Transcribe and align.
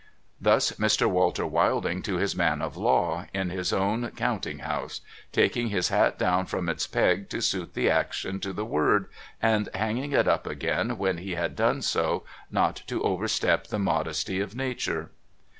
Thus 0.41 0.71
Mr, 0.77 1.05
Walter 1.07 1.45
Wilding 1.45 2.01
to 2.05 2.15
his 2.15 2.35
man 2.35 2.63
of 2.63 2.75
law, 2.75 3.27
in 3.35 3.51
his 3.51 3.71
own 3.71 4.09
counting 4.15 4.57
house; 4.57 5.01
taking 5.31 5.67
his 5.67 5.89
hat 5.89 6.17
down 6.17 6.47
from 6.47 6.69
its 6.69 6.87
peg 6.87 7.29
to 7.29 7.39
suit 7.39 7.75
the 7.75 7.87
action 7.87 8.39
to 8.39 8.51
the 8.51 8.65
word, 8.65 9.05
and 9.43 9.69
hanging 9.75 10.11
it 10.13 10.27
up 10.27 10.47
again 10.47 10.97
when 10.97 11.19
he 11.19 11.35
had 11.35 11.55
done 11.55 11.83
so, 11.83 12.23
not 12.49 12.81
to 12.87 13.03
overstep 13.03 13.67
the 13.67 13.77
modesty 13.77 14.39
of 14.39 14.55
nature. 14.55 15.11